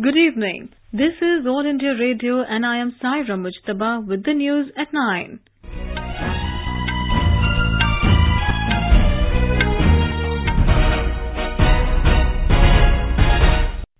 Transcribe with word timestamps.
Good 0.00 0.16
evening. 0.16 0.68
This 0.92 1.18
is 1.20 1.44
All 1.44 1.66
India 1.68 1.90
Radio 1.98 2.44
and 2.48 2.64
I 2.64 2.78
am 2.78 2.94
Saira 3.02 3.34
Mujtaba 3.34 4.06
with 4.06 4.24
the 4.24 4.32
news 4.32 4.70
at 4.78 4.92
9. 4.92 5.40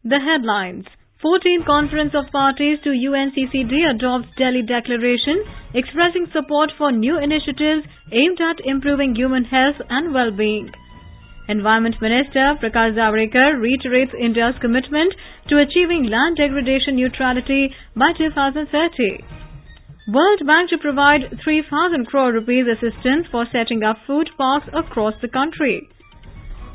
The 0.04 0.20
headlines 0.22 0.84
14th 1.18 1.66
Conference 1.66 2.12
of 2.14 2.30
Parties 2.30 2.78
to 2.84 2.90
UNCCD 2.90 3.90
adopts 3.90 4.28
Delhi 4.38 4.62
Declaration 4.62 5.42
expressing 5.74 6.28
support 6.32 6.70
for 6.78 6.92
new 6.92 7.18
initiatives 7.18 7.88
aimed 8.12 8.38
at 8.40 8.64
improving 8.64 9.16
human 9.16 9.42
health 9.42 9.82
and 9.90 10.14
well-being. 10.14 10.70
Environment 11.48 11.96
Minister 11.98 12.60
Prakash 12.60 12.92
Javadekar 12.92 13.58
reiterates 13.58 14.12
India's 14.12 14.54
commitment 14.60 15.14
to 15.48 15.58
achieving 15.58 16.08
land 16.08 16.36
degradation 16.36 16.96
neutrality 16.96 17.72
by 17.96 18.12
2030. 18.16 18.68
World 20.08 20.40
Bank 20.46 20.70
to 20.70 20.78
provide 20.78 21.28
3,000 21.44 22.06
crore 22.06 22.32
rupees 22.32 22.64
assistance 22.64 23.28
for 23.30 23.44
setting 23.52 23.82
up 23.82 23.98
food 24.06 24.28
parks 24.36 24.68
across 24.72 25.14
the 25.20 25.28
country. 25.28 25.88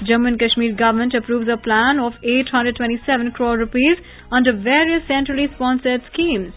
Jammu 0.06 0.28
and 0.28 0.40
Kashmir 0.40 0.76
government 0.76 1.14
approves 1.14 1.50
a 1.50 1.58
plan 1.58 1.98
of 1.98 2.14
827 2.22 3.32
crore 3.32 3.58
rupees 3.58 3.98
under 4.32 4.54
various 4.54 5.02
centrally 5.08 5.48
sponsored 5.56 6.02
schemes. 6.14 6.54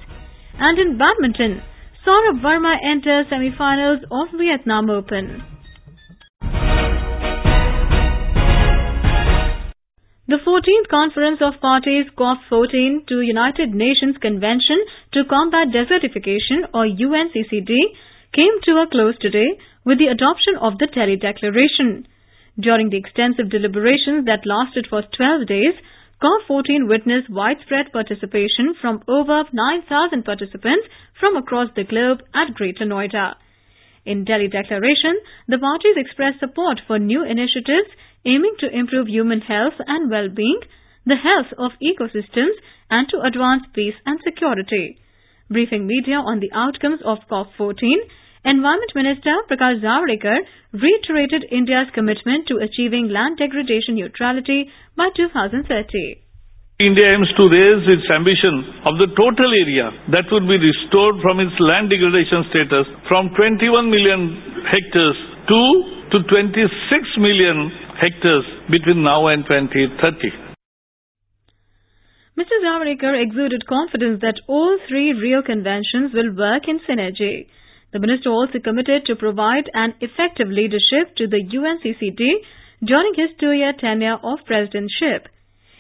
And 0.59 0.79
in 0.79 0.99
badminton, 0.99 1.63
Sourabh 2.05 2.41
Verma 2.41 2.77
enters 2.85 3.27
semi-finals 3.29 4.01
of 4.11 4.37
Vietnam 4.39 4.91
Open. 4.91 5.56
The 10.29 10.43
14th 10.43 10.89
Conference 10.91 11.39
of 11.41 11.61
Parties 11.61 12.07
COP14 12.19 13.07
to 13.07 13.21
United 13.21 13.73
Nations 13.73 14.17
Convention 14.21 14.83
to 15.15 15.23
Combat 15.25 15.69
Desertification 15.71 16.67
or 16.75 16.83
UNCCD 16.83 17.71
came 18.35 18.59
to 18.67 18.83
a 18.83 18.91
close 18.91 19.15
today 19.21 19.47
with 19.85 19.99
the 20.03 20.11
adoption 20.11 20.59
of 20.61 20.79
the 20.79 20.89
Delhi 20.91 21.15
Declaration. 21.15 22.09
During 22.59 22.91
the 22.91 22.99
extensive 22.99 23.55
deliberations 23.55 24.27
that 24.27 24.43
lasted 24.43 24.91
for 24.91 25.07
12 25.17 25.47
days, 25.47 25.79
COP14 26.19 26.91
witnessed 26.91 27.31
widespread 27.31 27.93
participation 27.93 28.75
from 28.83 29.05
over 29.07 29.47
9,000 29.53 30.25
participants 30.25 30.91
from 31.21 31.37
across 31.37 31.71
the 31.77 31.85
globe 31.87 32.19
at 32.35 32.53
Greater 32.59 32.83
Noida. 32.85 33.39
In 34.05 34.25
Delhi 34.25 34.49
Declaration, 34.49 35.23
the 35.47 35.59
parties 35.59 35.95
expressed 35.95 36.41
support 36.41 36.81
for 36.89 36.99
new 36.99 37.23
initiatives 37.23 37.95
aiming 38.27 38.59
to 38.61 38.69
improve 38.69 39.07
human 39.07 39.41
health 39.41 39.79
and 39.87 40.11
well-being, 40.11 40.61
the 41.07 41.15
health 41.17 41.55
of 41.57 41.79
ecosystems 41.79 42.59
and 42.91 43.07
to 43.09 43.23
advance 43.23 43.63
peace 43.73 43.95
and 44.05 44.19
security. 44.27 44.99
Briefing 45.49 45.87
media 45.87 46.19
on 46.19 46.43
the 46.43 46.51
outcomes 46.51 46.99
of 47.07 47.23
COP14, 47.31 48.03
Environment 48.47 48.93
Minister 48.95 49.35
Prakash 49.47 49.79
Javadekar 49.79 50.43
reiterated 50.75 51.47
India's 51.51 51.91
commitment 51.95 52.47
to 52.51 52.59
achieving 52.63 53.11
land 53.11 53.39
degradation 53.39 53.95
neutrality 53.95 54.71
by 54.99 55.11
2030. 55.15 55.67
India 56.79 57.09
aims 57.09 57.31
to 57.41 57.49
raise 57.49 57.83
its 57.89 58.07
ambition 58.13 58.85
of 58.85 59.01
the 59.01 59.09
total 59.17 59.49
area 59.49 59.89
that 60.13 60.29
would 60.29 60.45
be 60.45 60.61
restored 60.61 61.17
from 61.25 61.41
its 61.41 61.55
land 61.59 61.89
degradation 61.89 62.45
status 62.53 62.87
from 63.09 63.33
21 63.33 63.89
million 63.89 64.63
hectares 64.69 65.17
to, 65.49 65.61
to 66.13 66.19
26 66.29 66.69
million 67.17 67.86
hectares 68.01 68.45
between 68.71 69.03
now 69.03 69.27
and 69.29 69.45
2030. 69.45 70.47
Mr. 72.37 72.57
Javadekar 72.61 73.17
exuded 73.17 73.67
confidence 73.67 74.21
that 74.21 74.41
all 74.47 74.79
three 74.89 75.13
Rio 75.13 75.41
conventions 75.41 76.13
will 76.13 76.37
work 76.37 76.69
in 76.69 76.81
synergy. 76.85 77.49
The 77.93 77.99
minister 77.99 78.29
also 78.29 78.59
committed 78.61 79.07
to 79.07 79.17
provide 79.17 79.71
an 79.73 79.95
effective 80.01 80.49
leadership 80.49 81.17
to 81.17 81.27
the 81.27 81.41
UNCCD 81.41 82.21
during 82.85 83.15
his 83.17 83.31
two-year 83.41 83.73
tenure 83.81 84.21
of 84.23 84.45
presidentship. 84.45 85.33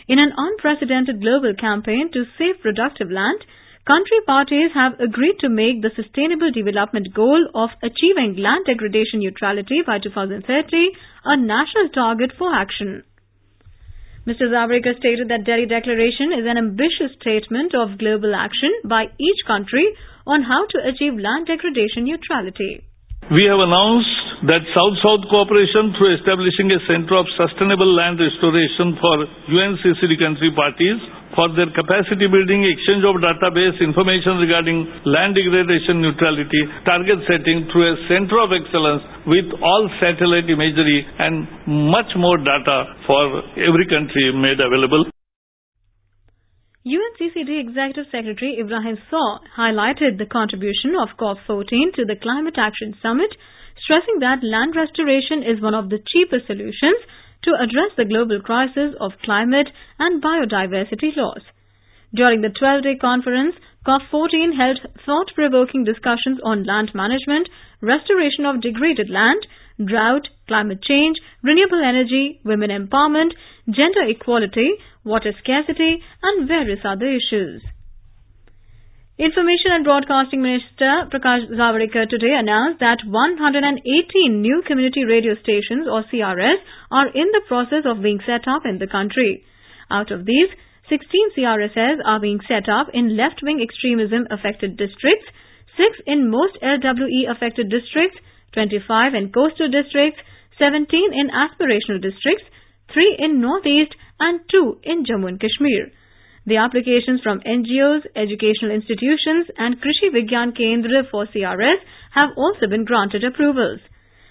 In 0.08 0.18
an 0.18 0.32
unprecedented 0.36 1.20
global 1.20 1.52
campaign 1.54 2.10
to 2.12 2.24
save 2.38 2.62
productive 2.62 3.10
land, 3.10 3.44
country 3.86 4.18
parties 4.26 4.74
have 4.74 4.98
agreed 4.98 5.38
to 5.38 5.48
make 5.48 5.80
the 5.80 5.94
sustainable 5.94 6.50
development 6.50 7.14
goal 7.14 7.38
of 7.54 7.70
achieving 7.86 8.34
land 8.34 8.66
degradation 8.66 9.22
neutrality 9.22 9.78
by 9.86 10.02
2030 10.02 10.42
a 10.42 11.36
national 11.38 11.88
target 11.94 12.34
for 12.36 12.50
action. 12.50 13.06
Mr. 14.26 14.50
Javadekar 14.50 14.98
stated 14.98 15.30
that 15.30 15.46
Delhi 15.46 15.70
Declaration 15.70 16.34
is 16.34 16.42
an 16.50 16.58
ambitious 16.58 17.14
statement 17.22 17.78
of 17.78 17.94
global 18.02 18.34
action 18.34 18.74
by 18.82 19.06
each 19.22 19.40
country 19.46 19.86
on 20.26 20.42
how 20.42 20.66
to 20.66 20.82
achieve 20.82 21.14
land 21.14 21.46
degradation 21.46 22.10
neutrality. 22.10 22.82
We 23.30 23.46
have 23.46 23.62
announced 23.62 24.50
that 24.50 24.66
South-South 24.74 25.30
cooperation 25.30 25.94
through 25.94 26.18
establishing 26.18 26.74
a 26.74 26.82
center 26.90 27.14
of 27.14 27.30
sustainable 27.38 27.90
land 27.90 28.18
restoration 28.18 28.98
for 28.98 29.30
UNCCD 29.46 30.18
country 30.18 30.50
parties 30.50 30.98
for 31.36 31.52
their 31.52 31.68
capacity 31.76 32.26
building, 32.26 32.64
exchange 32.64 33.04
of 33.04 33.20
database, 33.20 33.76
information 33.84 34.40
regarding 34.40 34.88
land 35.04 35.36
degradation 35.36 36.00
neutrality, 36.00 36.62
target 36.88 37.20
setting 37.28 37.68
through 37.68 37.92
a 37.92 37.96
center 38.08 38.40
of 38.40 38.56
excellence 38.56 39.04
with 39.28 39.44
all 39.60 39.84
satellite 40.00 40.48
imagery 40.48 41.04
and 41.20 41.44
much 41.92 42.08
more 42.16 42.40
data 42.40 42.96
for 43.04 43.44
every 43.60 43.84
country 43.84 44.32
made 44.32 44.58
available. 44.58 45.04
UNCCD 46.88 47.60
Executive 47.60 48.06
Secretary 48.14 48.56
Ibrahim 48.62 48.96
Thiaw 49.10 49.44
highlighted 49.58 50.16
the 50.16 50.30
contribution 50.30 50.96
of 50.96 51.12
COP14 51.20 51.92
to 52.00 52.06
the 52.06 52.16
Climate 52.16 52.56
Action 52.56 52.94
Summit, 53.02 53.28
stressing 53.84 54.22
that 54.24 54.40
land 54.40 54.72
restoration 54.72 55.42
is 55.42 55.60
one 55.60 55.74
of 55.74 55.90
the 55.90 55.98
cheapest 55.98 56.46
solutions 56.46 57.02
to 57.46 57.54
address 57.54 57.94
the 57.96 58.04
global 58.04 58.42
crisis 58.42 58.94
of 59.00 59.22
climate 59.24 59.70
and 59.98 60.22
biodiversity 60.22 61.14
loss. 61.16 61.40
During 62.14 62.42
the 62.42 62.50
12-day 62.50 62.98
conference, 63.00 63.54
COP14 63.86 64.58
held 64.58 64.78
thought-provoking 65.06 65.84
discussions 65.84 66.42
on 66.42 66.66
land 66.66 66.90
management, 66.94 67.48
restoration 67.80 68.46
of 68.46 68.60
degraded 68.60 69.08
land, 69.08 69.46
drought, 69.78 70.26
climate 70.48 70.82
change, 70.82 71.16
renewable 71.42 71.82
energy, 71.84 72.40
women 72.44 72.70
empowerment, 72.70 73.30
gender 73.66 74.02
equality, 74.08 74.74
water 75.04 75.32
scarcity 75.38 76.02
and 76.22 76.48
various 76.48 76.80
other 76.84 77.06
issues. 77.06 77.62
Information 79.16 79.72
and 79.72 79.82
Broadcasting 79.82 80.42
Minister 80.44 81.08
Prakash 81.08 81.48
Javadekar 81.48 82.04
today 82.04 82.36
announced 82.36 82.80
that 82.84 83.00
118 83.00 83.72
new 84.44 84.60
community 84.68 85.08
radio 85.08 85.32
stations 85.40 85.88
or 85.88 86.04
CRS 86.12 86.60
are 86.92 87.08
in 87.08 87.24
the 87.32 87.40
process 87.48 87.88
of 87.88 88.02
being 88.04 88.20
set 88.28 88.44
up 88.44 88.68
in 88.68 88.76
the 88.76 88.86
country. 88.86 89.40
Out 89.90 90.12
of 90.12 90.26
these, 90.26 90.52
16 90.92 91.32
CRSs 91.32 91.96
are 92.04 92.20
being 92.20 92.44
set 92.44 92.68
up 92.68 92.92
in 92.92 93.16
left-wing 93.16 93.64
extremism 93.64 94.28
affected 94.28 94.76
districts, 94.76 95.24
6 95.80 95.96
in 96.04 96.28
most 96.28 96.60
LWE 96.60 97.24
affected 97.32 97.72
districts, 97.72 98.20
25 98.52 99.14
in 99.16 99.32
coastal 99.32 99.72
districts, 99.72 100.20
17 100.60 100.92
in 100.92 101.32
aspirational 101.32 102.04
districts, 102.04 102.44
3 102.92 103.16
in 103.16 103.40
northeast 103.40 103.96
and 104.20 104.44
2 104.52 104.80
in 104.84 105.08
Jammu 105.08 105.28
and 105.32 105.40
Kashmir. 105.40 105.88
The 106.46 106.58
applications 106.62 107.20
from 107.26 107.42
NGOs, 107.42 108.06
educational 108.14 108.70
institutions 108.70 109.50
and 109.58 109.82
Krishi 109.82 110.14
Vigyan 110.14 110.54
Kendra 110.54 111.02
for 111.10 111.26
CRS 111.26 111.82
have 112.14 112.30
also 112.36 112.70
been 112.70 112.84
granted 112.84 113.24
approvals. 113.24 113.80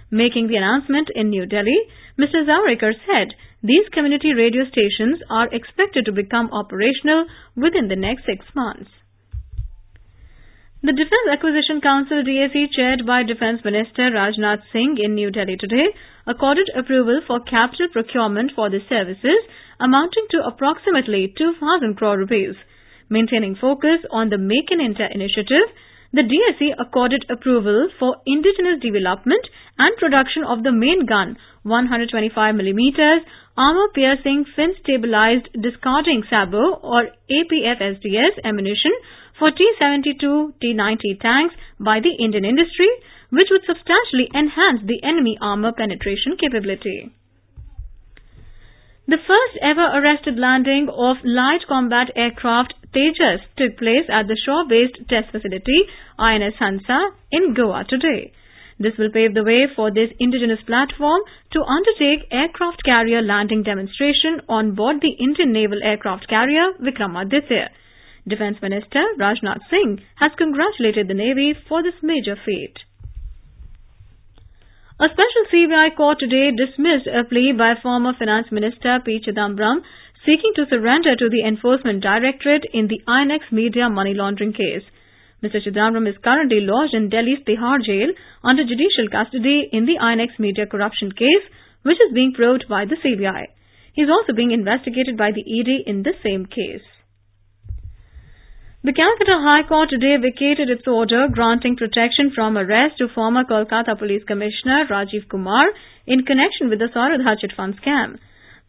Making 0.10 0.48
the 0.48 0.56
announcement 0.56 1.10
in 1.14 1.30
New 1.30 1.46
Delhi, 1.46 1.76
Mr. 2.18 2.48
Javadekar 2.48 2.94
said 3.04 3.36
these 3.62 3.90
community 3.92 4.34
radio 4.34 4.64
stations 4.72 5.20
are 5.30 5.52
expected 5.52 6.06
to 6.06 6.14
become 6.16 6.54
operational 6.54 7.26
within 7.58 7.90
the 7.90 8.00
next 8.00 8.24
six 8.26 8.46
months. 8.56 8.90
The 10.86 10.94
Defence 10.94 11.28
Acquisition 11.34 11.82
Council 11.82 12.24
DAC 12.24 12.70
chaired 12.72 13.06
by 13.06 13.24
Defence 13.24 13.60
Minister 13.66 14.14
Rajnath 14.14 14.62
Singh 14.72 14.96
in 15.04 15.16
New 15.16 15.32
Delhi 15.32 15.58
today 15.58 15.92
accorded 16.28 16.70
approval 16.78 17.20
for 17.26 17.40
capital 17.42 17.90
procurement 17.92 18.52
for 18.56 18.70
the 18.70 18.80
services 18.88 19.42
amounting 19.80 20.26
to 20.32 20.46
approximately 20.46 21.34
2,000 21.38 21.96
crore 21.96 22.18
rupees. 22.18 22.56
Maintaining 23.10 23.56
focus 23.56 24.02
on 24.12 24.30
the 24.30 24.38
Make 24.38 24.72
in 24.72 24.82
India 24.82 25.08
initiative, 25.14 25.70
the 26.14 26.24
DAC 26.24 26.72
accorded 26.80 27.26
approval 27.30 27.90
for 28.00 28.16
indigenous 28.26 28.80
development 28.80 29.44
and 29.78 29.98
production 29.98 30.44
of 30.48 30.64
the 30.64 30.72
main 30.72 31.06
gun 31.06 31.36
125 31.64 32.56
mm 32.56 33.20
armor 33.58 33.88
piercing 33.94 34.46
fin 34.56 34.76
stabilized 34.80 35.50
discarding 35.60 36.24
sabot 36.30 36.80
or 36.84 37.12
APFSDS 37.28 38.40
ammunition 38.44 38.92
for 39.38 39.52
T-72, 39.52 40.54
T-90 40.62 41.20
tanks 41.20 41.56
by 41.80 42.00
the 42.00 42.16
Indian 42.24 42.46
industry, 42.46 42.88
which 43.32 43.48
would 43.52 43.68
substantially 43.68 44.32
enhance 44.32 44.88
the 44.88 45.04
enemy 45.04 45.38
armor 45.42 45.74
penetration 45.74 46.38
capability. 46.40 47.12
The 49.08 49.22
first 49.22 49.58
ever 49.62 49.86
arrested 49.86 50.40
landing 50.40 50.90
of 50.90 51.18
light 51.24 51.62
combat 51.68 52.10
aircraft 52.16 52.74
Tejas 52.92 53.42
took 53.56 53.78
place 53.78 54.10
at 54.10 54.26
the 54.26 54.36
shore-based 54.36 54.98
test 55.08 55.30
facility 55.30 55.86
INS 56.18 56.56
Hansa 56.58 57.12
in 57.32 57.54
Goa 57.54 57.86
today. 57.88 58.34
This 58.80 58.98
will 58.98 59.12
pave 59.12 59.36
the 59.36 59.44
way 59.44 59.68
for 59.76 59.92
this 59.92 60.10
indigenous 60.20 60.64
platform 60.66 61.22
to 61.54 61.62
undertake 61.62 62.26
aircraft 62.32 62.84
carrier 62.84 63.22
landing 63.22 63.62
demonstration 63.62 64.42
on 64.50 64.74
board 64.74 65.02
the 65.02 65.14
Indian 65.22 65.54
naval 65.54 65.84
aircraft 65.84 66.28
carrier 66.28 66.74
Vikramaditya. 66.82 67.70
Defence 68.28 68.58
Minister 68.60 69.06
Rajnath 69.20 69.70
Singh 69.70 70.02
has 70.16 70.32
congratulated 70.36 71.08
the 71.08 71.14
Navy 71.14 71.54
for 71.70 71.84
this 71.84 72.02
major 72.02 72.36
feat. 72.44 72.74
A 74.98 75.12
special 75.12 75.44
CBI 75.52 75.98
court 75.98 76.20
today 76.24 76.56
dismissed 76.56 77.06
a 77.06 77.28
plea 77.28 77.52
by 77.52 77.76
former 77.84 78.14
Finance 78.18 78.48
Minister 78.50 79.02
P. 79.04 79.20
Chidambaram 79.20 79.84
seeking 80.24 80.54
to 80.56 80.68
surrender 80.72 81.18
to 81.18 81.28
the 81.28 81.44
Enforcement 81.44 82.00
Directorate 82.02 82.64
in 82.72 82.88
the 82.88 83.04
INX 83.06 83.52
Media 83.52 83.90
money 83.90 84.14
laundering 84.14 84.54
case. 84.54 84.88
Mr. 85.44 85.60
Chidambaram 85.60 86.08
is 86.08 86.16
currently 86.24 86.62
lodged 86.62 86.94
in 86.94 87.10
Delhi's 87.10 87.44
Tihar 87.44 87.84
jail 87.84 88.16
under 88.42 88.64
judicial 88.64 89.12
custody 89.12 89.68
in 89.70 89.84
the 89.86 90.00
INX 90.00 90.40
Media 90.40 90.66
corruption 90.66 91.12
case, 91.12 91.44
which 91.84 92.00
is 92.00 92.14
being 92.14 92.32
probed 92.32 92.64
by 92.70 92.86
the 92.86 92.96
CBI. 92.96 93.52
He 93.96 94.02
is 94.02 94.10
also 94.10 94.32
being 94.32 94.52
investigated 94.52 95.18
by 95.18 95.32
the 95.36 95.44
ED 95.44 95.92
in 95.92 96.04
the 96.04 96.16
same 96.24 96.46
case. 96.46 96.88
The 98.86 98.94
Calcutta 98.94 99.42
High 99.42 99.66
Court 99.66 99.90
today 99.90 100.14
vacated 100.22 100.70
its 100.70 100.86
order 100.86 101.26
granting 101.28 101.74
protection 101.76 102.30
from 102.30 102.56
arrest 102.56 103.02
to 103.02 103.10
former 103.10 103.42
Kolkata 103.44 103.98
Police 103.98 104.22
Commissioner 104.30 104.86
Rajiv 104.86 105.26
Kumar 105.28 105.74
in 106.06 106.22
connection 106.22 106.70
with 106.70 106.78
the 106.78 106.94
chit 107.42 107.50
fund 107.58 107.82
scam. 107.82 108.20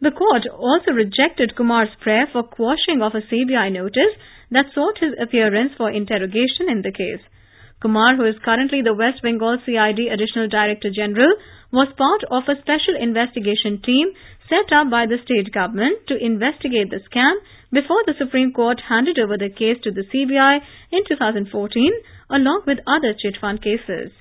The 0.01 0.09
court 0.09 0.49
also 0.49 0.89
rejected 0.89 1.53
Kumar's 1.55 1.93
prayer 2.01 2.25
for 2.33 2.41
quashing 2.41 3.03
of 3.05 3.13
a 3.13 3.21
CBI 3.29 3.69
notice 3.71 4.17
that 4.49 4.73
sought 4.73 4.97
his 4.97 5.13
appearance 5.21 5.77
for 5.77 5.91
interrogation 5.91 6.65
in 6.65 6.81
the 6.81 6.89
case. 6.91 7.21
Kumar, 7.79 8.15
who 8.15 8.25
is 8.25 8.41
currently 8.43 8.81
the 8.81 8.97
West 8.97 9.21
Bengal 9.21 9.61
CID 9.61 10.09
Additional 10.09 10.49
Director 10.49 10.89
General, 10.89 11.29
was 11.69 11.93
part 11.93 12.25
of 12.33 12.49
a 12.49 12.57
special 12.65 12.97
investigation 12.97 13.85
team 13.85 14.17
set 14.49 14.71
up 14.71 14.89
by 14.89 15.05
the 15.05 15.19
state 15.23 15.53
government 15.53 16.07
to 16.07 16.15
investigate 16.15 16.89
the 16.89 17.03
scam 17.03 17.35
before 17.71 18.03
the 18.05 18.15
Supreme 18.17 18.53
Court 18.53 18.79
handed 18.87 19.19
over 19.19 19.37
the 19.37 19.49
case 19.51 19.77
to 19.83 19.91
the 19.91 20.07
CBI 20.07 20.59
in 20.91 21.03
2014 21.07 21.51
along 22.29 22.63
with 22.65 22.79
other 22.87 23.13
chit 23.13 23.35
fund 23.39 23.61
cases. 23.61 24.11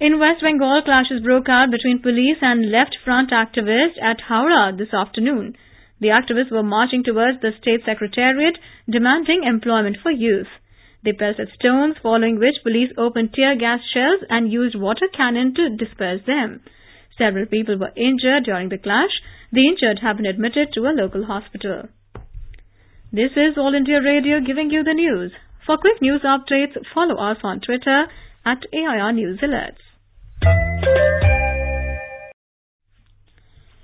In 0.00 0.20
West 0.20 0.42
Bengal, 0.42 0.82
clashes 0.82 1.22
broke 1.22 1.48
out 1.48 1.72
between 1.72 2.02
police 2.02 2.38
and 2.40 2.70
left 2.70 2.96
front 3.04 3.30
activists 3.30 3.98
at 4.00 4.20
Howrah 4.28 4.76
this 4.76 4.94
afternoon. 4.94 5.56
The 6.00 6.14
activists 6.14 6.52
were 6.52 6.62
marching 6.62 7.02
towards 7.02 7.40
the 7.40 7.50
state 7.60 7.82
secretariat 7.84 8.58
demanding 8.88 9.42
employment 9.42 9.96
for 10.00 10.12
youth. 10.12 10.46
They 11.02 11.12
pelted 11.12 11.50
stones, 11.58 11.96
following 12.00 12.38
which 12.38 12.62
police 12.62 12.92
opened 12.96 13.34
tear 13.34 13.56
gas 13.56 13.80
shells 13.92 14.22
and 14.28 14.52
used 14.52 14.76
water 14.76 15.06
cannon 15.12 15.54
to 15.54 15.70
disperse 15.76 16.22
them. 16.26 16.62
Several 17.18 17.46
people 17.46 17.76
were 17.76 17.92
injured 17.96 18.44
during 18.44 18.68
the 18.68 18.78
clash. 18.78 19.10
The 19.50 19.66
injured 19.66 19.98
have 20.02 20.16
been 20.18 20.26
admitted 20.26 20.72
to 20.74 20.86
a 20.86 20.94
local 20.94 21.24
hospital. 21.26 21.88
This 23.10 23.32
is 23.34 23.58
All 23.58 23.74
India 23.74 24.00
Radio 24.00 24.38
giving 24.38 24.70
you 24.70 24.84
the 24.84 24.94
news. 24.94 25.32
For 25.66 25.76
quick 25.78 26.00
news 26.00 26.22
updates, 26.22 26.78
follow 26.94 27.16
us 27.16 27.38
on 27.42 27.60
Twitter 27.60 28.06
at 28.46 28.62
AIR 28.72 29.12
News 29.12 29.40
Alerts. 29.42 29.82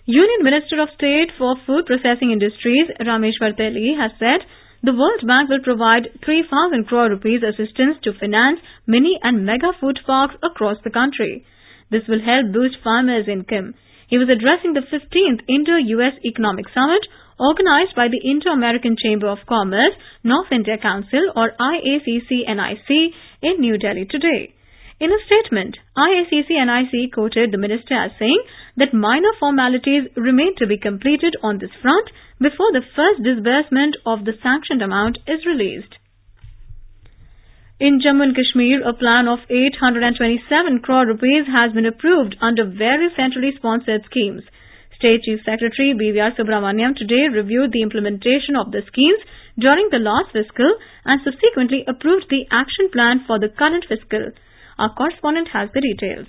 Union 0.06 0.44
Minister 0.44 0.80
of 0.80 0.90
State 0.94 1.32
for 1.36 1.56
Food 1.66 1.86
Processing 1.86 2.30
Industries, 2.30 2.88
Rameshwar 3.00 3.58
Teli, 3.58 3.98
has 3.98 4.12
said 4.18 4.46
the 4.82 4.92
World 4.92 5.26
Bank 5.26 5.48
will 5.48 5.64
provide 5.64 6.12
3,000 6.24 6.86
crore 6.86 7.08
rupees 7.08 7.42
assistance 7.42 7.96
to 8.04 8.12
finance 8.12 8.60
mini 8.86 9.18
and 9.22 9.44
mega 9.44 9.72
food 9.80 9.98
parks 10.06 10.36
across 10.42 10.76
the 10.84 10.90
country. 10.90 11.44
This 11.90 12.06
will 12.08 12.20
help 12.24 12.52
boost 12.52 12.76
farmers' 12.82 13.28
income. 13.28 13.74
He 14.08 14.18
was 14.18 14.28
addressing 14.28 14.74
the 14.74 14.86
15th 14.86 15.42
Indo-US 15.48 16.14
Economic 16.24 16.66
Summit 16.74 17.04
organized 17.38 17.96
by 17.96 18.08
the 18.08 18.22
Indo-American 18.22 18.96
Chamber 18.96 19.28
of 19.28 19.46
Commerce 19.48 19.94
North 20.22 20.52
India 20.52 20.78
Council 20.78 21.32
or 21.34 21.52
IACC-NIC 21.58 22.90
in 23.42 23.60
New 23.60 23.78
Delhi 23.78 24.06
today. 24.06 24.54
In 25.00 25.10
a 25.10 25.24
statement, 25.26 25.76
IACC-NIC 25.98 27.12
quoted 27.12 27.50
the 27.50 27.58
minister 27.58 27.94
as 27.94 28.12
saying 28.18 28.42
that 28.76 28.94
minor 28.94 29.32
formalities 29.40 30.08
remain 30.16 30.54
to 30.58 30.66
be 30.66 30.78
completed 30.78 31.34
on 31.42 31.58
this 31.58 31.74
front 31.82 32.08
before 32.40 32.70
the 32.72 32.86
first 32.94 33.22
disbursement 33.22 33.96
of 34.06 34.24
the 34.24 34.38
sanctioned 34.42 34.82
amount 34.82 35.18
is 35.26 35.44
released. 35.44 35.94
In 37.80 37.98
Jammu 37.98 38.22
and 38.22 38.36
Kashmir, 38.36 38.86
a 38.86 38.92
plan 38.92 39.26
of 39.26 39.40
827 39.50 40.78
crore 40.78 41.06
rupees 41.06 41.48
has 41.50 41.72
been 41.72 41.86
approved 41.86 42.36
under 42.40 42.62
various 42.62 43.10
centrally 43.16 43.50
sponsored 43.56 44.04
schemes. 44.04 44.44
State 44.94 45.24
Chief 45.24 45.40
Secretary 45.44 45.90
BVR 45.92 46.36
Subrahmanyam 46.38 46.94
today 46.94 47.26
reviewed 47.26 47.72
the 47.72 47.82
implementation 47.82 48.54
of 48.54 48.70
the 48.70 48.82
schemes 48.86 49.18
during 49.58 49.88
the 49.90 49.98
last 49.98 50.30
fiscal 50.30 50.70
and 51.04 51.20
subsequently 51.24 51.82
approved 51.88 52.30
the 52.30 52.46
action 52.52 52.90
plan 52.92 53.24
for 53.26 53.40
the 53.40 53.48
current 53.48 53.84
fiscal. 53.88 54.30
Our 54.78 54.94
correspondent 54.94 55.48
has 55.48 55.68
the 55.74 55.80
details. 55.80 56.28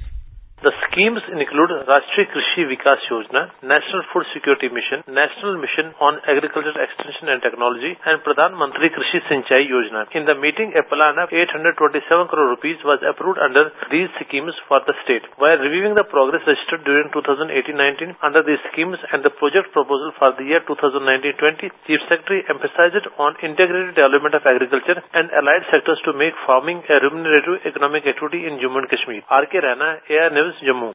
The 0.66 0.74
schemes 0.90 1.22
include 1.30 1.70
Rashtriya 1.86 2.26
Krishi 2.34 2.66
Vikas 2.66 2.98
Yojana, 3.06 3.54
National 3.62 4.02
Food 4.10 4.26
Security 4.34 4.66
Mission, 4.66 5.06
National 5.06 5.62
Mission 5.62 5.94
on 6.02 6.18
Agricultural 6.26 6.74
Extension 6.74 7.30
and 7.30 7.38
Technology, 7.38 7.94
and 7.94 8.18
Pradhan 8.26 8.58
Mantri 8.58 8.90
Krishi 8.90 9.22
Sinchai 9.30 9.62
Yojana. 9.62 10.10
In 10.18 10.26
the 10.26 10.34
meeting, 10.34 10.74
a 10.74 10.82
plan 10.90 11.22
of 11.22 11.30
827 11.30 12.02
crore 12.34 12.50
rupees 12.50 12.82
was 12.82 12.98
approved 13.06 13.38
under 13.38 13.70
these 13.94 14.10
schemes 14.18 14.58
for 14.66 14.82
the 14.90 14.98
state. 15.06 15.22
While 15.38 15.62
reviewing 15.62 15.94
the 15.94 16.02
progress 16.02 16.42
registered 16.50 16.82
during 16.82 17.14
2018-19 17.14 18.18
under 18.26 18.42
these 18.42 18.58
schemes 18.74 18.98
and 19.14 19.22
the 19.22 19.30
project 19.38 19.70
proposal 19.70 20.18
for 20.18 20.34
the 20.34 20.50
year 20.50 20.66
2019-20, 20.66 21.70
Chief 21.86 22.02
Secretary 22.10 22.42
emphasized 22.50 23.06
on 23.22 23.38
integrated 23.46 23.94
development 23.94 24.34
of 24.34 24.42
agriculture 24.50 24.98
and 25.14 25.30
allied 25.30 25.70
sectors 25.70 26.02
to 26.10 26.18
make 26.18 26.34
farming 26.50 26.82
a 26.90 27.06
remunerative 27.06 27.62
economic 27.70 28.10
activity 28.10 28.50
in 28.50 28.58
Jammu 28.58 28.82
and 28.82 28.90
Kashmir. 28.90 29.22
R.K. 29.30 29.62
Rana, 29.62 30.02
AIR 30.10 30.34
News, 30.34 30.55
Jammu. 30.64 30.94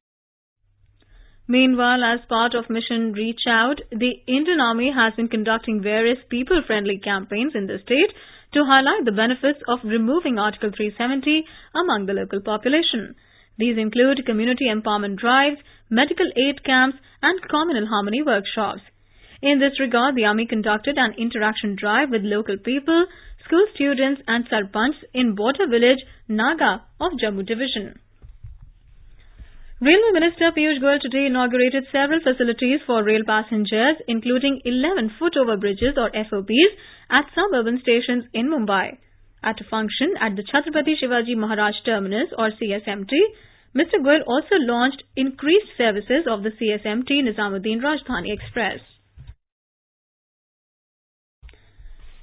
Meanwhile, 1.48 2.04
as 2.04 2.20
part 2.28 2.54
of 2.54 2.70
Mission 2.70 3.12
Reach 3.12 3.42
Out, 3.48 3.80
the 3.90 4.22
Indian 4.28 4.60
Army 4.60 4.92
has 4.94 5.14
been 5.16 5.26
conducting 5.26 5.82
various 5.82 6.18
people-friendly 6.30 6.98
campaigns 7.02 7.56
in 7.56 7.66
the 7.66 7.78
state 7.82 8.14
to 8.54 8.64
highlight 8.64 9.04
the 9.04 9.10
benefits 9.10 9.58
of 9.66 9.80
removing 9.82 10.38
Article 10.38 10.70
370 10.70 11.44
among 11.74 12.06
the 12.06 12.14
local 12.14 12.40
population. 12.40 13.16
These 13.58 13.78
include 13.78 14.24
community 14.26 14.66
empowerment 14.70 15.18
drives, 15.18 15.58
medical 15.90 16.30
aid 16.36 16.62
camps, 16.64 16.98
and 17.20 17.42
communal 17.48 17.86
harmony 17.86 18.22
workshops. 18.22 18.82
In 19.42 19.58
this 19.58 19.80
regard, 19.80 20.14
the 20.14 20.26
Army 20.26 20.46
conducted 20.46 20.98
an 20.98 21.14
interaction 21.18 21.74
drive 21.74 22.10
with 22.10 22.22
local 22.22 22.58
people, 22.58 23.06
school 23.44 23.66
students, 23.74 24.22
and 24.28 24.48
sarpanchs 24.48 25.02
in 25.14 25.34
border 25.34 25.66
village 25.66 26.04
Naga 26.28 26.86
of 27.00 27.18
Jammu 27.18 27.46
Division. 27.46 27.98
Railway 29.80 30.12
Minister 30.12 30.52
Piyush 30.52 30.76
Goyal 30.76 31.00
today 31.00 31.24
inaugurated 31.24 31.86
several 31.90 32.20
facilities 32.20 32.80
for 32.84 33.02
rail 33.02 33.24
passengers, 33.24 33.96
including 34.06 34.60
11 34.66 35.12
foot-over 35.18 35.56
bridges 35.56 35.96
or 35.96 36.10
FOBs 36.12 36.72
at 37.08 37.24
suburban 37.32 37.80
stations 37.80 38.28
in 38.34 38.52
Mumbai. 38.52 38.98
At 39.42 39.58
a 39.58 39.64
function 39.64 40.12
at 40.20 40.36
the 40.36 40.44
Chhatrapati 40.44 41.00
Shivaji 41.00 41.34
Maharaj 41.34 41.80
Terminus 41.86 42.28
or 42.36 42.50
CSMT, 42.60 43.08
Mr. 43.74 44.04
Goyal 44.04 44.20
also 44.28 44.60
launched 44.68 45.02
increased 45.16 45.72
services 45.78 46.28
of 46.28 46.42
the 46.42 46.52
CSMT 46.60 47.24
Nizamuddin 47.24 47.80
Rajdhani 47.80 48.36
Express. 48.36 48.80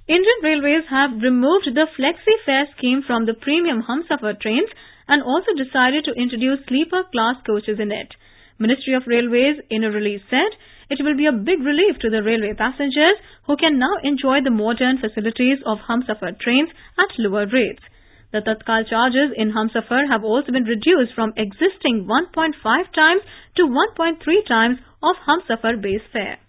Indian 0.08 0.40
Railways 0.44 0.86
have 0.92 1.24
removed 1.24 1.74
the 1.74 1.88
flexi 1.98 2.38
fare 2.46 2.70
scheme 2.78 3.02
from 3.02 3.26
the 3.26 3.34
premium 3.34 3.82
Humsafar 3.82 4.40
trains 4.40 4.70
and 5.08 5.24
also 5.24 5.54
decided 5.56 6.06
to 6.06 6.14
introduce 6.20 6.66
sleeper 6.68 7.04
class 7.12 7.36
coaches 7.46 7.80
in 7.80 7.92
it. 7.92 8.14
Ministry 8.60 8.94
of 8.94 9.08
Railways 9.08 9.62
in 9.70 9.84
a 9.84 9.92
release 9.92 10.22
said 10.30 10.52
it 10.90 11.04
will 11.04 11.16
be 11.16 11.28
a 11.28 11.32
big 11.36 11.62
relief 11.62 12.00
to 12.00 12.10
the 12.10 12.24
railway 12.24 12.54
passengers 12.54 13.20
who 13.46 13.58
can 13.58 13.78
now 13.78 13.96
enjoy 14.04 14.42
the 14.42 14.52
modern 14.52 14.98
facilities 14.98 15.60
of 15.66 15.80
Humsafar 15.88 16.40
trains 16.40 16.70
at 16.98 17.20
lower 17.20 17.46
rates. 17.46 17.84
The 18.32 18.42
Tatkal 18.42 18.90
charges 18.90 19.32
in 19.36 19.52
Humsafar 19.52 20.10
have 20.10 20.24
also 20.24 20.52
been 20.52 20.66
reduced 20.66 21.14
from 21.14 21.34
existing 21.38 22.08
1.5 22.08 22.94
times 22.94 23.22
to 23.56 23.64
1.3 23.64 24.48
times 24.48 24.80
of 25.04 25.16
Humsafar 25.28 25.82
base 25.82 26.04
fare. 26.12 26.40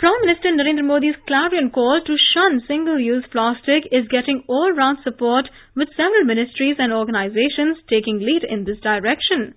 Prime 0.00 0.24
Minister 0.24 0.48
Narendra 0.56 0.82
Modi's 0.82 1.20
clarion 1.28 1.68
call 1.68 2.00
to 2.00 2.16
shun 2.32 2.62
single-use 2.66 3.26
plastic 3.30 3.84
is 3.92 4.08
getting 4.08 4.42
all-round 4.48 4.96
support 5.04 5.44
with 5.76 5.92
several 5.92 6.24
ministries 6.24 6.76
and 6.78 6.90
organizations 6.90 7.76
taking 7.84 8.16
lead 8.16 8.40
in 8.48 8.64
this 8.64 8.80
direction. 8.80 9.52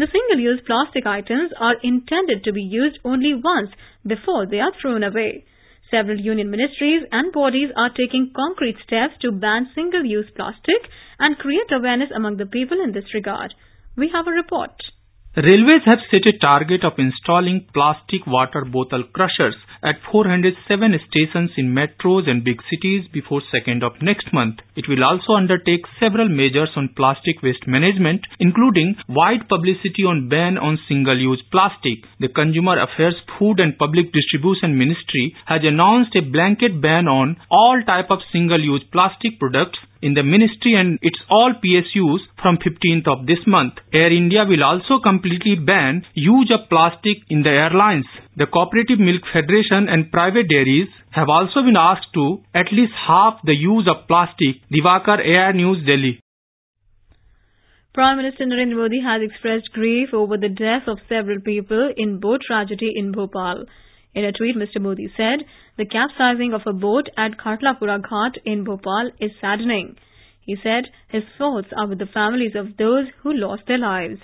The 0.00 0.08
single-use 0.08 0.64
plastic 0.64 1.04
items 1.04 1.52
are 1.60 1.76
intended 1.84 2.40
to 2.44 2.56
be 2.56 2.62
used 2.62 3.04
only 3.04 3.34
once 3.36 3.68
before 4.00 4.46
they 4.48 4.64
are 4.64 4.72
thrown 4.80 5.04
away. 5.04 5.44
Several 5.90 6.16
union 6.16 6.48
ministries 6.48 7.04
and 7.12 7.30
bodies 7.30 7.68
are 7.76 7.92
taking 7.92 8.32
concrete 8.32 8.80
steps 8.88 9.20
to 9.20 9.30
ban 9.30 9.68
single-use 9.74 10.32
plastic 10.34 10.88
and 11.18 11.36
create 11.36 11.68
awareness 11.68 12.08
among 12.16 12.38
the 12.38 12.48
people 12.48 12.80
in 12.80 12.96
this 12.96 13.12
regard. 13.12 13.52
We 13.94 14.08
have 14.08 14.24
a 14.26 14.32
report. 14.32 14.72
Railways 15.36 15.84
have 15.84 16.00
set 16.10 16.24
a 16.24 16.38
target 16.40 16.80
of 16.80 16.96
installing 16.96 17.68
plastic 17.72 18.26
water 18.26 18.64
bottle 18.64 19.04
crushers 19.12 19.56
at 19.82 19.98
407 20.10 20.54
stations 21.10 21.50
in 21.56 21.74
metros 21.74 22.30
and 22.30 22.44
big 22.44 22.62
cities 22.70 23.06
before 23.12 23.42
2nd 23.52 23.82
of 23.82 24.00
next 24.00 24.32
month. 24.32 24.58
It 24.76 24.86
will 24.88 25.02
also 25.02 25.34
undertake 25.34 25.84
several 25.98 26.28
measures 26.28 26.70
on 26.76 26.94
plastic 26.96 27.42
waste 27.42 27.66
management, 27.66 28.22
including 28.38 28.96
wide 29.08 29.48
publicity 29.48 30.06
on 30.06 30.28
ban 30.28 30.56
on 30.56 30.78
single-use 30.88 31.42
plastic. 31.50 32.06
The 32.20 32.28
Consumer 32.28 32.78
Affairs, 32.78 33.16
Food 33.38 33.58
and 33.58 33.76
Public 33.76 34.12
Distribution 34.12 34.78
Ministry 34.78 35.34
has 35.46 35.62
announced 35.64 36.14
a 36.14 36.22
blanket 36.22 36.80
ban 36.80 37.08
on 37.08 37.36
all 37.50 37.82
type 37.86 38.10
of 38.10 38.20
single-use 38.32 38.84
plastic 38.92 39.38
products 39.38 39.78
in 40.02 40.14
the 40.14 40.22
ministry 40.22 40.74
and 40.74 40.98
its 41.00 41.16
all 41.30 41.54
PSUs 41.62 42.26
from 42.42 42.58
15th 42.58 43.06
of 43.06 43.26
this 43.26 43.38
month. 43.46 43.74
Air 43.94 44.12
India 44.12 44.44
will 44.44 44.64
also 44.64 44.98
completely 45.00 45.54
ban 45.54 46.02
use 46.14 46.50
of 46.50 46.68
plastic 46.68 47.22
in 47.30 47.42
the 47.42 47.50
airlines. 47.50 48.06
The 48.34 48.46
Cooperative 48.46 48.98
Milk 48.98 49.20
Federation 49.30 49.88
and 49.90 50.10
private 50.10 50.48
dairies 50.48 50.88
have 51.10 51.28
also 51.28 51.60
been 51.60 51.76
asked 51.76 52.14
to 52.14 52.40
at 52.54 52.72
least 52.72 52.92
half 53.06 53.38
the 53.44 53.52
use 53.52 53.86
of 53.86 54.08
plastic. 54.08 54.56
Divakar 54.72 55.20
Air 55.20 55.52
News 55.52 55.84
Delhi. 55.84 56.18
Prime 57.92 58.16
Minister 58.16 58.46
Narendra 58.46 58.76
Modi 58.76 59.02
has 59.04 59.20
expressed 59.20 59.70
grief 59.74 60.14
over 60.14 60.38
the 60.38 60.48
death 60.48 60.88
of 60.88 60.96
several 61.10 61.42
people 61.42 61.92
in 61.94 62.20
boat 62.20 62.40
tragedy 62.46 62.90
in 62.96 63.12
Bhopal. 63.12 63.66
In 64.14 64.24
a 64.24 64.32
tweet, 64.32 64.56
Mr. 64.56 64.80
Modi 64.80 65.12
said, 65.14 65.44
the 65.76 65.84
capsizing 65.84 66.54
of 66.54 66.62
a 66.64 66.72
boat 66.72 67.10
at 67.18 67.36
Khatlapura 67.36 68.00
Ghat 68.00 68.38
in 68.46 68.64
Bhopal 68.64 69.10
is 69.20 69.32
saddening. 69.42 69.96
He 70.40 70.56
said 70.62 70.84
his 71.08 71.24
thoughts 71.36 71.68
are 71.76 71.86
with 71.86 71.98
the 71.98 72.06
families 72.06 72.54
of 72.54 72.78
those 72.78 73.08
who 73.22 73.34
lost 73.34 73.64
their 73.68 73.76
lives. 73.76 74.20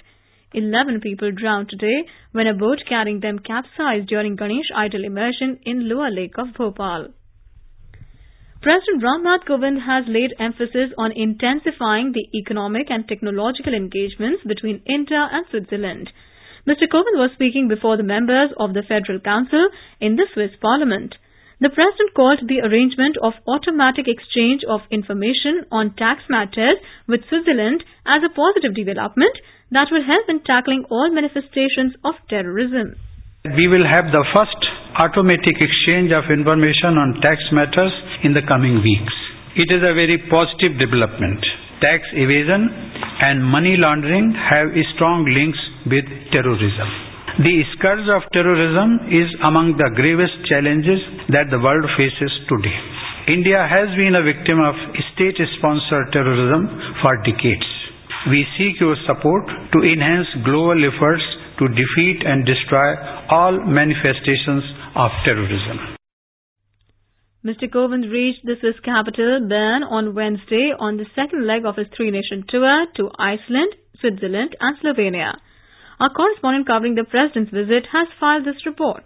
Eleven 0.55 1.00
people 1.00 1.31
drowned 1.31 1.69
today 1.69 2.07
when 2.33 2.47
a 2.47 2.55
boat 2.55 2.78
carrying 2.88 3.21
them 3.21 3.38
capsized 3.38 4.09
during 4.09 4.35
Ganesh 4.35 4.71
idol 4.75 5.05
immersion 5.05 5.59
in 5.64 5.88
Lower 5.88 6.11
Lake 6.11 6.38
of 6.38 6.55
Bhopal. 6.57 7.09
President 8.62 9.02
Ramnath 9.02 9.45
Kovind 9.47 9.85
has 9.87 10.05
laid 10.09 10.35
emphasis 10.40 10.90
on 10.97 11.12
intensifying 11.12 12.12
the 12.12 12.26
economic 12.37 12.90
and 12.90 13.07
technological 13.07 13.75
engagements 13.75 14.43
between 14.45 14.83
India 14.88 15.28
and 15.31 15.47
Switzerland. 15.50 16.11
Mr. 16.67 16.88
Kovind 16.90 17.21
was 17.21 17.31
speaking 17.35 17.69
before 17.69 17.97
the 17.97 18.02
members 18.02 18.50
of 18.59 18.73
the 18.73 18.83
Federal 18.83 19.21
Council 19.21 19.69
in 20.00 20.17
the 20.17 20.26
Swiss 20.33 20.50
Parliament. 20.61 21.14
The 21.59 21.75
President 21.75 22.15
called 22.15 22.38
the 22.47 22.62
arrangement 22.62 23.19
of 23.19 23.35
automatic 23.50 24.07
exchange 24.07 24.62
of 24.71 24.87
information 24.95 25.67
on 25.75 25.91
tax 25.99 26.23
matters 26.31 26.79
with 27.11 27.27
Switzerland 27.27 27.83
as 28.07 28.23
a 28.23 28.31
positive 28.31 28.79
development 28.79 29.35
that 29.75 29.91
will 29.91 30.07
help 30.07 30.31
in 30.31 30.38
tackling 30.47 30.87
all 30.87 31.11
manifestations 31.11 31.99
of 32.07 32.15
terrorism. 32.31 32.95
We 33.43 33.67
will 33.67 33.83
have 33.83 34.15
the 34.15 34.23
first 34.31 34.61
automatic 35.03 35.59
exchange 35.59 36.15
of 36.15 36.31
information 36.31 36.95
on 36.95 37.19
tax 37.27 37.43
matters 37.50 37.95
in 38.23 38.38
the 38.38 38.47
coming 38.47 38.79
weeks. 38.79 39.15
It 39.59 39.75
is 39.75 39.83
a 39.83 39.99
very 39.99 40.23
positive 40.31 40.79
development. 40.79 41.43
Tax 41.83 42.07
evasion 42.15 42.71
and 43.19 43.43
money 43.43 43.75
laundering 43.75 44.31
have 44.31 44.71
strong 44.95 45.27
links 45.27 45.59
with 45.91 46.07
terrorism. 46.31 47.08
The 47.38 47.62
scourge 47.78 48.02
of 48.11 48.26
terrorism 48.35 49.14
is 49.14 49.30
among 49.47 49.78
the 49.78 49.95
gravest 49.95 50.42
challenges 50.50 50.99
that 51.30 51.47
the 51.54 51.62
world 51.62 51.87
faces 51.95 52.35
today. 52.50 52.75
India 53.30 53.62
has 53.62 53.95
been 53.95 54.18
a 54.18 54.26
victim 54.26 54.59
of 54.59 54.75
state-sponsored 55.14 56.11
terrorism 56.11 56.66
for 56.99 57.14
decades. 57.23 57.62
We 58.26 58.42
seek 58.59 58.83
your 58.83 58.99
support 59.07 59.47
to 59.47 59.78
enhance 59.87 60.26
global 60.42 60.83
efforts 60.83 61.23
to 61.62 61.71
defeat 61.71 62.26
and 62.26 62.42
destroy 62.42 62.99
all 63.30 63.54
manifestations 63.54 64.66
of 64.99 65.14
terrorism. 65.23 65.95
Mr. 67.47 67.71
Kovind 67.71 68.11
reached 68.11 68.42
the 68.50 68.59
Swiss 68.59 68.83
capital 68.83 69.47
Bern 69.47 69.87
on 69.87 70.11
Wednesday 70.11 70.75
on 70.75 70.99
the 70.99 71.07
second 71.14 71.47
leg 71.47 71.62
of 71.62 71.78
his 71.78 71.87
three-nation 71.95 72.50
tour 72.50 72.90
to 72.99 73.14
Iceland, 73.14 73.78
Switzerland 74.02 74.59
and 74.59 74.75
Slovenia. 74.83 75.38
Our 75.99 76.14
correspondent 76.14 76.71
covering 76.71 76.95
the 76.95 77.02
president's 77.02 77.50
visit 77.50 77.83
has 77.90 78.07
filed 78.23 78.47
this 78.47 78.62
report. 78.62 79.02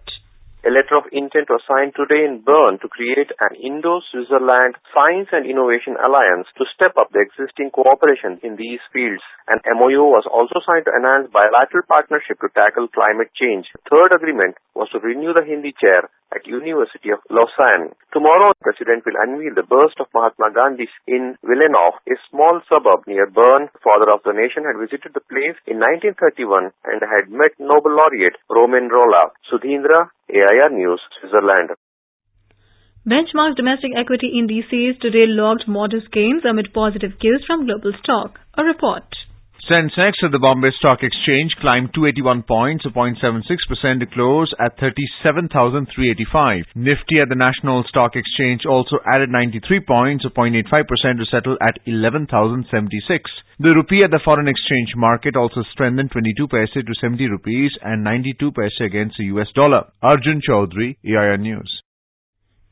A 0.61 0.69
letter 0.69 0.93
of 1.01 1.09
intent 1.09 1.49
was 1.49 1.65
signed 1.65 1.97
today 1.97 2.29
in 2.29 2.45
Bern 2.45 2.77
to 2.85 2.93
create 2.93 3.33
an 3.41 3.57
Indo-Switzerland 3.57 4.77
Science 4.93 5.33
and 5.33 5.49
Innovation 5.49 5.97
Alliance 5.97 6.53
to 6.61 6.69
step 6.77 6.93
up 7.01 7.09
the 7.09 7.25
existing 7.25 7.73
cooperation 7.73 8.45
in 8.45 8.61
these 8.61 8.85
fields. 8.93 9.25
An 9.49 9.65
MOU 9.73 10.05
was 10.05 10.29
also 10.29 10.61
signed 10.69 10.85
to 10.85 10.93
enhance 10.93 11.33
bilateral 11.33 11.89
partnership 11.89 12.37
to 12.45 12.53
tackle 12.53 12.93
climate 12.93 13.33
change. 13.41 13.73
Third 13.89 14.13
agreement 14.13 14.61
was 14.77 14.93
to 14.93 15.01
renew 15.01 15.33
the 15.33 15.49
Hindi 15.49 15.73
chair 15.73 16.13
at 16.35 16.49
University 16.49 17.13
of 17.13 17.21
Lausanne. 17.29 17.93
Tomorrow, 18.13 18.57
President 18.61 19.05
will 19.05 19.21
unveil 19.21 19.55
the 19.55 19.69
bust 19.69 20.01
of 20.01 20.09
Mahatma 20.17 20.51
Gandhi 20.53 20.89
in 21.07 21.37
Villeneuve, 21.45 22.01
a 22.09 22.17
small 22.29 22.61
suburb 22.69 23.05
near 23.07 23.29
Bern. 23.29 23.69
Father 23.85 24.09
of 24.09 24.25
the 24.25 24.33
nation 24.33 24.65
had 24.65 24.81
visited 24.81 25.13
the 25.13 25.25
place 25.29 25.57
in 25.69 25.79
1931 25.79 26.73
and 26.89 27.01
had 27.05 27.29
met 27.29 27.53
Nobel 27.61 27.95
laureate 27.97 28.41
Romain 28.49 28.89
Rolland. 28.89 29.37
Sudhindra, 29.49 30.09
AIR 30.33 30.73
News, 30.73 31.01
Switzerland. 31.21 31.77
Benchmark 33.05 33.57
domestic 33.57 33.91
equity 33.99 34.39
indices 34.39 34.95
today 35.03 35.27
logged 35.27 35.67
modest 35.67 36.11
gains 36.13 36.45
amid 36.49 36.73
positive 36.73 37.19
cues 37.21 37.43
from 37.47 37.67
global 37.67 37.93
stock. 37.99 38.39
A 38.55 38.63
report. 38.63 39.05
Sensex 39.71 40.19
at 40.25 40.33
the 40.33 40.43
Bombay 40.43 40.75
Stock 40.79 41.05
Exchange 41.07 41.55
climbed 41.61 41.95
281 41.95 42.43
points, 42.43 42.85
or 42.85 42.91
0.76% 42.91 44.01
to 44.01 44.07
close 44.07 44.53
at 44.59 44.77
37,385. 44.81 46.65
Nifty 46.75 47.21
at 47.23 47.29
the 47.29 47.39
National 47.39 47.85
Stock 47.87 48.17
Exchange 48.17 48.67
also 48.67 48.99
added 49.07 49.31
93 49.31 49.79
points, 49.87 50.25
or 50.27 50.31
0.85% 50.31 51.19
to 51.19 51.27
settle 51.31 51.57
at 51.63 51.79
11,076. 51.87 53.31
The 53.61 53.71
rupee 53.71 54.03
at 54.03 54.11
the 54.11 54.19
foreign 54.25 54.49
exchange 54.49 54.97
market 54.97 55.37
also 55.37 55.63
strengthened 55.71 56.11
22 56.11 56.49
paise 56.49 56.75
to 56.75 56.83
70 57.01 57.29
rupees 57.29 57.71
and 57.83 58.03
92 58.03 58.51
paise 58.51 58.75
against 58.81 59.15
the 59.17 59.31
US 59.39 59.53
dollar. 59.55 59.87
Arjun 60.03 60.41
Chaudhary, 60.43 60.97
AIR 61.07 61.37
News. 61.37 61.82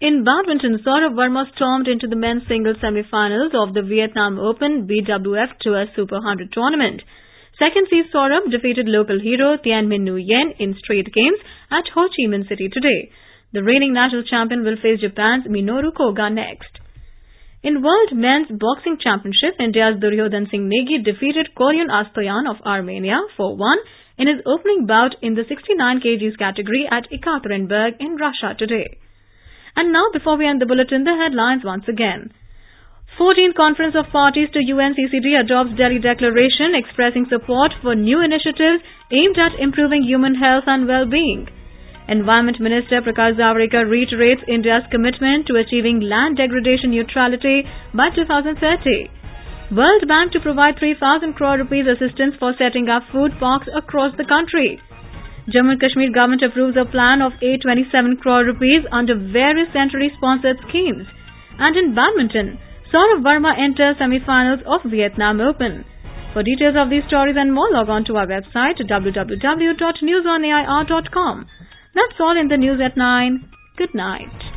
In 0.00 0.24
badminton, 0.24 0.80
Sourabh 0.80 1.12
Verma 1.12 1.44
stormed 1.54 1.86
into 1.86 2.06
the 2.08 2.16
men's 2.16 2.48
singles 2.48 2.78
semi-finals 2.80 3.52
of 3.52 3.74
the 3.74 3.82
Vietnam 3.82 4.38
Open 4.38 4.88
BWF 4.88 5.58
Tour 5.60 5.84
Super 5.94 6.24
100 6.24 6.50
tournament. 6.54 7.02
Second 7.58 7.86
seed 7.90 8.06
Sourabh 8.08 8.50
defeated 8.50 8.88
local 8.88 9.20
hero 9.20 9.58
Tien 9.58 9.92
Minh 9.92 10.08
Nguyen 10.08 10.56
in 10.58 10.74
straight 10.80 11.12
games 11.12 11.36
at 11.70 11.84
Ho 11.92 12.08
Chi 12.08 12.24
Minh 12.32 12.48
City 12.48 12.70
today. 12.72 13.12
The 13.52 13.62
reigning 13.62 13.92
national 13.92 14.24
champion 14.24 14.64
will 14.64 14.80
face 14.80 15.04
Japan's 15.04 15.44
Minoru 15.44 15.92
Koga 15.94 16.30
next. 16.30 16.80
In 17.62 17.82
World 17.84 18.16
Men's 18.16 18.48
Boxing 18.48 18.96
Championship, 19.04 19.60
India's 19.60 20.00
Duryodhan 20.00 20.48
Singh 20.48 20.64
Negi 20.64 21.04
defeated 21.04 21.52
Korean 21.54 21.92
Astoyan 21.92 22.48
of 22.48 22.56
Armenia 22.64 23.20
4-1 23.38 23.84
in 24.16 24.28
his 24.28 24.40
opening 24.46 24.86
bout 24.86 25.12
in 25.20 25.34
the 25.34 25.44
69 25.46 26.00
kgs 26.00 26.38
category 26.38 26.88
at 26.90 27.04
Ekaterinburg 27.12 28.00
in 28.00 28.16
Russia 28.16 28.56
today. 28.56 28.96
And 29.76 29.92
now, 29.92 30.06
before 30.12 30.36
we 30.36 30.46
end 30.46 30.60
the 30.60 30.66
bulletin, 30.66 31.04
the 31.04 31.14
headlines 31.14 31.62
once 31.64 31.84
again. 31.88 32.32
14th 33.18 33.54
Conference 33.54 33.94
of 33.98 34.08
Parties 34.12 34.48
to 34.54 34.64
UNCCD 34.64 35.36
adopts 35.36 35.76
Delhi 35.76 35.98
Declaration 35.98 36.72
expressing 36.72 37.26
support 37.28 37.72
for 37.82 37.94
new 37.94 38.22
initiatives 38.22 38.80
aimed 39.12 39.36
at 39.36 39.58
improving 39.60 40.02
human 40.02 40.34
health 40.34 40.64
and 40.66 40.88
well-being. 40.88 41.48
Environment 42.08 42.58
Minister 42.58 43.02
Prakash 43.02 43.36
Javadekar 43.36 43.90
reiterates 43.90 44.42
India's 44.48 44.88
commitment 44.90 45.46
to 45.46 45.60
achieving 45.60 46.00
land 46.00 46.38
degradation 46.38 46.90
neutrality 46.90 47.62
by 47.94 48.08
2030. 48.10 48.56
World 49.70 50.08
Bank 50.08 50.32
to 50.32 50.40
provide 50.40 50.78
3,000 50.78 51.34
crore 51.34 51.58
rupees 51.58 51.86
assistance 51.86 52.34
for 52.40 52.54
setting 52.58 52.88
up 52.88 53.04
food 53.12 53.30
parks 53.38 53.68
across 53.70 54.16
the 54.16 54.26
country. 54.26 54.80
Jammu 55.48 55.72
and 55.72 55.80
Kashmir 55.80 56.12
government 56.12 56.42
approves 56.42 56.76
a 56.76 56.84
plan 56.84 57.22
of 57.22 57.32
827 57.40 58.18
crore 58.18 58.44
rupees 58.44 58.84
under 58.92 59.14
various 59.16 59.72
centrally 59.72 60.10
sponsored 60.16 60.58
schemes. 60.68 61.06
And 61.58 61.74
in 61.76 61.94
badminton, 61.94 62.58
Sourabh 62.92 63.22
Verma 63.22 63.56
enters 63.56 63.96
semi-finals 63.98 64.60
of 64.66 64.82
Vietnam 64.90 65.40
Open. 65.40 65.86
For 66.32 66.42
details 66.42 66.74
of 66.76 66.90
these 66.90 67.04
stories 67.08 67.36
and 67.38 67.54
more, 67.54 67.70
log 67.70 67.88
on 67.88 68.04
to 68.06 68.16
our 68.16 68.26
website 68.26 68.80
www.newsonair.com. 68.82 71.46
That's 71.94 72.20
all 72.20 72.36
in 72.38 72.48
the 72.48 72.56
news 72.56 72.80
at 72.84 72.96
9. 72.96 73.48
Good 73.76 73.94
night. 73.94 74.49